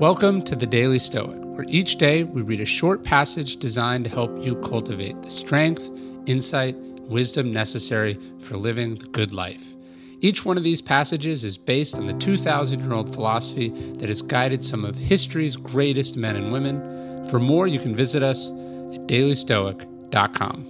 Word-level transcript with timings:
Welcome 0.00 0.40
to 0.44 0.56
the 0.56 0.66
Daily 0.66 0.98
Stoic, 0.98 1.36
where 1.42 1.66
each 1.68 1.96
day 1.96 2.24
we 2.24 2.40
read 2.40 2.62
a 2.62 2.64
short 2.64 3.04
passage 3.04 3.56
designed 3.56 4.04
to 4.04 4.10
help 4.10 4.42
you 4.42 4.56
cultivate 4.56 5.20
the 5.20 5.28
strength, 5.28 5.90
insight, 6.24 6.74
wisdom 6.74 7.52
necessary 7.52 8.18
for 8.38 8.56
living 8.56 8.94
the 8.94 9.04
good 9.08 9.34
life. 9.34 9.62
Each 10.20 10.42
one 10.42 10.56
of 10.56 10.62
these 10.62 10.80
passages 10.80 11.44
is 11.44 11.58
based 11.58 11.96
on 11.96 12.06
the 12.06 12.14
2,000 12.14 12.80
year 12.80 12.94
old 12.94 13.12
philosophy 13.12 13.68
that 13.98 14.08
has 14.08 14.22
guided 14.22 14.64
some 14.64 14.86
of 14.86 14.96
history's 14.96 15.54
greatest 15.54 16.16
men 16.16 16.34
and 16.34 16.50
women. 16.50 17.28
For 17.28 17.38
more, 17.38 17.66
you 17.66 17.78
can 17.78 17.94
visit 17.94 18.22
us 18.22 18.48
at 18.48 19.06
dailystoic.com. 19.06 20.66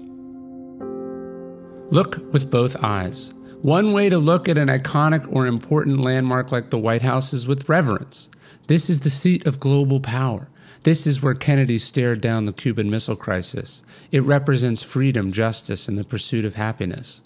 Look 1.91 2.17
with 2.33 2.51
both 2.51 2.83
eyes. 2.83 3.33
One 3.63 3.93
way 3.93 4.09
to 4.09 4.19
look 4.19 4.49
at 4.49 4.59
an 4.59 4.67
iconic 4.67 5.33
or 5.33 5.47
important 5.47 6.01
landmark 6.01 6.51
like 6.51 6.71
the 6.71 6.79
White 6.79 7.03
House 7.03 7.33
is 7.33 7.47
with 7.47 7.69
reverence. 7.69 8.29
This 8.71 8.89
is 8.89 9.01
the 9.01 9.11
seat 9.11 9.49
of 9.49 9.59
global 9.59 9.99
power. 9.99 10.47
This 10.85 11.05
is 11.05 11.21
where 11.21 11.35
Kennedy 11.35 11.77
stared 11.81 12.21
down 12.21 12.47
the 12.47 12.53
Cuban 12.53 12.89
Missile 12.89 13.17
Crisis. 13.17 13.83
It 14.13 14.23
represents 14.23 14.81
freedom, 14.81 15.33
justice, 15.33 15.89
and 15.89 15.99
the 15.99 16.05
pursuit 16.05 16.45
of 16.45 16.55
happiness. 16.55 17.21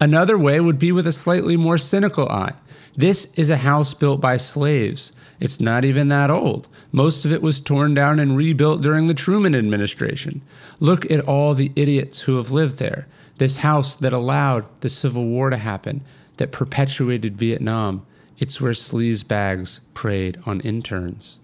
Another 0.00 0.38
way 0.38 0.60
would 0.60 0.78
be 0.78 0.92
with 0.92 1.08
a 1.08 1.12
slightly 1.12 1.56
more 1.56 1.78
cynical 1.78 2.28
eye. 2.28 2.52
This 2.96 3.26
is 3.34 3.50
a 3.50 3.56
house 3.56 3.92
built 3.92 4.20
by 4.20 4.36
slaves. 4.36 5.10
It's 5.40 5.58
not 5.58 5.84
even 5.84 6.10
that 6.10 6.30
old. 6.30 6.68
Most 6.92 7.24
of 7.24 7.32
it 7.32 7.42
was 7.42 7.58
torn 7.58 7.94
down 7.94 8.20
and 8.20 8.36
rebuilt 8.36 8.80
during 8.80 9.08
the 9.08 9.14
Truman 9.14 9.56
administration. 9.56 10.42
Look 10.78 11.10
at 11.10 11.26
all 11.26 11.54
the 11.54 11.72
idiots 11.74 12.20
who 12.20 12.36
have 12.36 12.52
lived 12.52 12.78
there. 12.78 13.08
This 13.38 13.56
house 13.56 13.96
that 13.96 14.12
allowed 14.12 14.64
the 14.78 14.88
Civil 14.88 15.24
War 15.24 15.50
to 15.50 15.56
happen, 15.56 16.02
that 16.36 16.52
perpetuated 16.52 17.36
Vietnam, 17.36 18.06
it's 18.38 18.60
where 18.60 18.72
sleazebags 18.72 19.80
preyed 19.94 20.38
on 20.46 20.60
interns. 20.60 21.38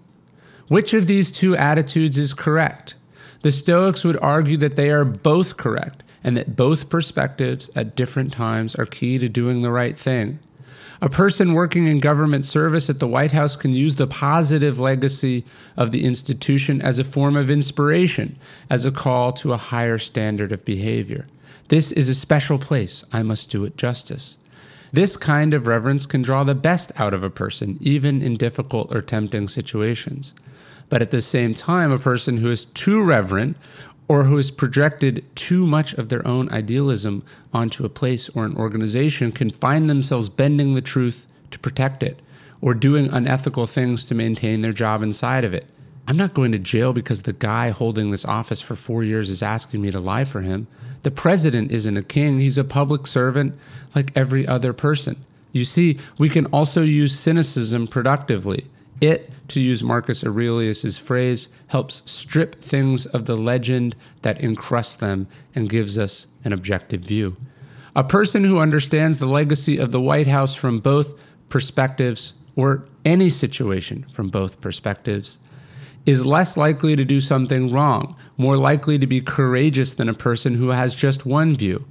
Which 0.68 0.94
of 0.94 1.06
these 1.06 1.30
two 1.30 1.56
attitudes 1.56 2.18
is 2.18 2.34
correct? 2.34 2.94
The 3.42 3.52
Stoics 3.52 4.04
would 4.04 4.18
argue 4.18 4.56
that 4.58 4.76
they 4.76 4.90
are 4.90 5.04
both 5.04 5.56
correct 5.56 6.02
and 6.22 6.36
that 6.36 6.56
both 6.56 6.90
perspectives 6.90 7.70
at 7.74 7.96
different 7.96 8.32
times 8.32 8.74
are 8.74 8.86
key 8.86 9.18
to 9.18 9.28
doing 9.28 9.62
the 9.62 9.70
right 9.72 9.98
thing. 9.98 10.38
A 11.02 11.08
person 11.08 11.54
working 11.54 11.86
in 11.86 11.98
government 11.98 12.44
service 12.44 12.90
at 12.90 12.98
the 12.98 13.08
White 13.08 13.32
House 13.32 13.56
can 13.56 13.72
use 13.72 13.96
the 13.96 14.06
positive 14.06 14.78
legacy 14.78 15.46
of 15.78 15.92
the 15.92 16.04
institution 16.04 16.82
as 16.82 16.98
a 16.98 17.04
form 17.04 17.36
of 17.36 17.48
inspiration, 17.48 18.36
as 18.68 18.84
a 18.84 18.92
call 18.92 19.32
to 19.32 19.54
a 19.54 19.56
higher 19.56 19.96
standard 19.96 20.52
of 20.52 20.64
behavior. 20.66 21.26
This 21.68 21.90
is 21.92 22.10
a 22.10 22.14
special 22.14 22.58
place. 22.58 23.02
I 23.12 23.22
must 23.22 23.48
do 23.48 23.64
it 23.64 23.78
justice. 23.78 24.36
This 24.92 25.16
kind 25.16 25.54
of 25.54 25.66
reverence 25.66 26.06
can 26.06 26.22
draw 26.22 26.42
the 26.42 26.54
best 26.54 26.90
out 26.98 27.14
of 27.14 27.22
a 27.22 27.30
person, 27.30 27.78
even 27.80 28.22
in 28.22 28.36
difficult 28.36 28.94
or 28.94 29.00
tempting 29.00 29.48
situations. 29.48 30.34
But 30.88 31.00
at 31.00 31.12
the 31.12 31.22
same 31.22 31.54
time, 31.54 31.92
a 31.92 31.98
person 31.98 32.36
who 32.36 32.50
is 32.50 32.64
too 32.64 33.02
reverent 33.02 33.56
or 34.08 34.24
who 34.24 34.36
has 34.36 34.50
projected 34.50 35.24
too 35.36 35.64
much 35.64 35.94
of 35.94 36.08
their 36.08 36.26
own 36.26 36.50
idealism 36.50 37.22
onto 37.54 37.84
a 37.84 37.88
place 37.88 38.28
or 38.30 38.44
an 38.44 38.56
organization 38.56 39.30
can 39.30 39.50
find 39.50 39.88
themselves 39.88 40.28
bending 40.28 40.74
the 40.74 40.80
truth 40.80 41.28
to 41.52 41.58
protect 41.60 42.02
it 42.02 42.20
or 42.60 42.74
doing 42.74 43.08
unethical 43.12 43.68
things 43.68 44.04
to 44.04 44.14
maintain 44.14 44.62
their 44.62 44.72
job 44.72 45.02
inside 45.02 45.44
of 45.44 45.54
it. 45.54 45.66
I'm 46.08 46.16
not 46.16 46.34
going 46.34 46.50
to 46.50 46.58
jail 46.58 46.92
because 46.92 47.22
the 47.22 47.32
guy 47.32 47.70
holding 47.70 48.10
this 48.10 48.24
office 48.24 48.60
for 48.60 48.74
four 48.74 49.04
years 49.04 49.30
is 49.30 49.44
asking 49.44 49.80
me 49.80 49.92
to 49.92 50.00
lie 50.00 50.24
for 50.24 50.40
him. 50.40 50.66
The 51.02 51.10
president 51.10 51.70
isn't 51.70 51.96
a 51.96 52.02
king, 52.02 52.40
he's 52.40 52.58
a 52.58 52.64
public 52.64 53.06
servant 53.06 53.54
like 53.94 54.12
every 54.16 54.46
other 54.46 54.72
person. 54.72 55.24
You 55.52 55.64
see, 55.64 55.98
we 56.18 56.28
can 56.28 56.46
also 56.46 56.82
use 56.82 57.18
cynicism 57.18 57.86
productively. 57.86 58.66
It, 59.00 59.30
to 59.48 59.60
use 59.60 59.82
Marcus 59.82 60.22
Aurelius's 60.22 60.98
phrase, 60.98 61.48
helps 61.68 62.02
strip 62.10 62.56
things 62.56 63.06
of 63.06 63.24
the 63.24 63.36
legend 63.36 63.96
that 64.22 64.42
encrusts 64.42 64.94
them 64.96 65.26
and 65.54 65.68
gives 65.68 65.98
us 65.98 66.26
an 66.44 66.52
objective 66.52 67.00
view. 67.00 67.36
A 67.96 68.04
person 68.04 68.44
who 68.44 68.58
understands 68.58 69.18
the 69.18 69.26
legacy 69.26 69.78
of 69.78 69.90
the 69.90 70.00
White 70.00 70.28
House 70.28 70.54
from 70.54 70.78
both 70.78 71.14
perspectives, 71.48 72.34
or 72.54 72.84
any 73.04 73.30
situation 73.30 74.06
from 74.12 74.28
both 74.28 74.60
perspectives, 74.60 75.38
is 76.06 76.24
less 76.24 76.56
likely 76.56 76.96
to 76.96 77.04
do 77.04 77.20
something 77.20 77.70
wrong, 77.70 78.16
more 78.36 78.56
likely 78.56 78.98
to 78.98 79.06
be 79.06 79.20
courageous 79.20 79.94
than 79.94 80.08
a 80.08 80.14
person 80.14 80.54
who 80.54 80.68
has 80.68 80.94
just 80.94 81.26
one 81.26 81.54
view. 81.54 81.84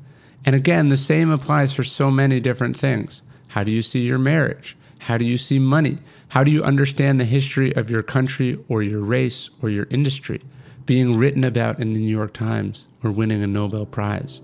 And 0.46 0.56
again, 0.56 0.90
the 0.90 0.98
same 0.98 1.30
applies 1.30 1.74
for 1.74 1.84
so 1.84 2.10
many 2.10 2.40
different 2.40 2.76
things. 2.76 3.22
How 3.48 3.64
do 3.64 3.72
you 3.72 3.82
see 3.82 4.02
your 4.02 4.20
marriage? 4.20 4.76
How 5.00 5.18
do 5.18 5.26
you 5.26 5.38
see 5.38 5.60
money? 5.60 6.00
How 6.30 6.44
do 6.44 6.52
you 6.52 6.64
understand 6.64 7.20
the 7.20 7.26
history 7.26 7.76
of 7.76 7.90
your 7.90 8.04
country 8.04 8.58
or 8.68 8.84
your 8.84 9.02
race 9.02 9.50
or 9.62 9.70
your 9.70 9.88
industry 9.90 10.42
being 10.86 11.18
written 11.18 11.44
about 11.44 11.80
in 11.80 11.94
the 11.94 12.00
New 12.00 12.16
York 12.16 12.34
Times 12.34 12.88
or 13.04 13.12
winning 13.12 13.44
a 13.44 13.48
Nobel 13.48 13.86
Prize? 13.86 14.42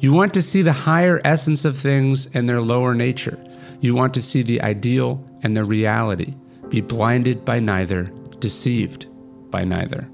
You 0.00 0.12
want 0.12 0.34
to 0.34 0.42
see 0.42 0.62
the 0.62 0.72
higher 0.72 1.20
essence 1.24 1.64
of 1.64 1.78
things 1.78 2.26
and 2.34 2.48
their 2.48 2.60
lower 2.60 2.94
nature. 2.94 3.38
You 3.80 3.94
want 3.94 4.14
to 4.14 4.22
see 4.22 4.42
the 4.42 4.60
ideal 4.62 5.24
and 5.42 5.56
the 5.56 5.64
reality. 5.64 6.34
Be 6.68 6.80
blinded 6.80 7.44
by 7.44 7.60
neither 7.60 8.12
deceived 8.42 9.06
by 9.50 9.64
neither. 9.64 10.10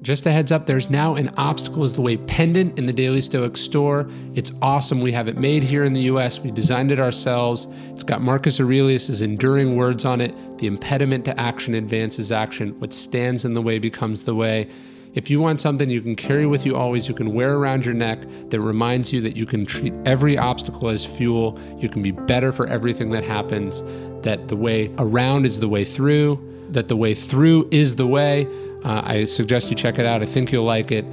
Just 0.00 0.26
a 0.26 0.30
heads 0.30 0.52
up, 0.52 0.66
there's 0.66 0.90
now 0.90 1.16
an 1.16 1.28
Obstacle 1.36 1.82
is 1.82 1.92
the 1.92 2.00
Way 2.00 2.18
pendant 2.18 2.78
in 2.78 2.86
the 2.86 2.92
Daily 2.92 3.20
Stoic 3.20 3.56
store. 3.56 4.08
It's 4.34 4.52
awesome. 4.62 5.00
We 5.00 5.10
have 5.10 5.26
it 5.26 5.36
made 5.36 5.64
here 5.64 5.82
in 5.82 5.92
the 5.92 6.02
US. 6.02 6.38
We 6.38 6.52
designed 6.52 6.92
it 6.92 7.00
ourselves. 7.00 7.66
It's 7.88 8.04
got 8.04 8.22
Marcus 8.22 8.60
Aurelius's 8.60 9.22
enduring 9.22 9.74
words 9.74 10.04
on 10.04 10.20
it. 10.20 10.36
The 10.58 10.68
impediment 10.68 11.24
to 11.24 11.38
action 11.38 11.74
advances 11.74 12.30
action. 12.30 12.78
What 12.78 12.92
stands 12.92 13.44
in 13.44 13.54
the 13.54 13.62
way 13.62 13.80
becomes 13.80 14.22
the 14.22 14.36
way. 14.36 14.68
If 15.14 15.30
you 15.30 15.40
want 15.40 15.60
something 15.60 15.90
you 15.90 16.00
can 16.00 16.14
carry 16.14 16.46
with 16.46 16.64
you 16.64 16.76
always, 16.76 17.08
you 17.08 17.14
can 17.14 17.34
wear 17.34 17.56
around 17.56 17.84
your 17.84 17.94
neck 17.94 18.20
that 18.50 18.60
reminds 18.60 19.12
you 19.12 19.20
that 19.22 19.36
you 19.36 19.46
can 19.46 19.66
treat 19.66 19.92
every 20.06 20.38
obstacle 20.38 20.90
as 20.90 21.04
fuel, 21.04 21.58
you 21.76 21.88
can 21.88 22.02
be 22.02 22.12
better 22.12 22.52
for 22.52 22.68
everything 22.68 23.10
that 23.10 23.24
happens, 23.24 23.82
that 24.22 24.46
the 24.46 24.54
way 24.54 24.94
around 24.98 25.44
is 25.44 25.58
the 25.58 25.68
way 25.68 25.84
through, 25.84 26.36
that 26.70 26.88
the 26.88 26.96
way 26.96 27.14
through 27.14 27.68
is 27.70 27.96
the 27.96 28.06
way. 28.06 28.46
Uh, 28.84 29.02
I 29.04 29.24
suggest 29.24 29.70
you 29.70 29.76
check 29.76 29.98
it 29.98 30.06
out. 30.06 30.22
I 30.22 30.26
think 30.26 30.52
you'll 30.52 30.64
like 30.64 30.92
it. 30.92 31.04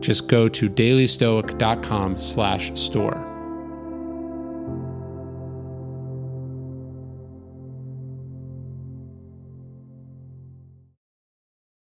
Just 0.00 0.28
go 0.28 0.48
to 0.48 0.68
dailystoic.com 0.68 2.18
slash 2.18 2.78
store. 2.78 3.35